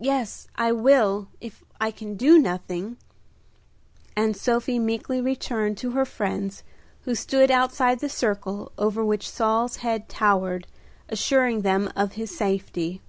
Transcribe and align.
"Yes, 0.00 0.46
I 0.54 0.70
will, 0.70 1.26
if 1.40 1.64
I 1.80 1.90
can 1.90 2.14
do 2.16 2.38
nothing;" 2.38 2.98
and 4.14 4.36
Sophie 4.36 4.78
meekly 4.78 5.20
returned 5.20 5.76
to 5.78 5.90
her 5.90 6.04
friends 6.04 6.62
who 7.00 7.16
stood 7.16 7.50
outside 7.50 7.98
the 7.98 8.08
circle 8.08 8.70
over 8.78 9.04
which 9.04 9.28
Saul's 9.28 9.78
head 9.78 10.08
towered, 10.08 10.68
assuring 11.08 11.62
them 11.62 11.90
of 11.96 12.12
his 12.12 12.30
safety. 12.30 13.02